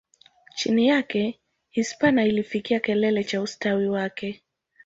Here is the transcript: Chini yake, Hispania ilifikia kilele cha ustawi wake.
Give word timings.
Chini 0.55 0.87
yake, 0.87 1.39
Hispania 1.69 2.25
ilifikia 2.25 2.79
kilele 2.79 3.23
cha 3.23 3.41
ustawi 3.41 3.87
wake. 3.87 4.43